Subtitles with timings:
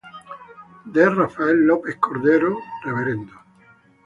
[0.93, 0.95] D.
[1.09, 3.35] Rafael López Cordero, Rvdo.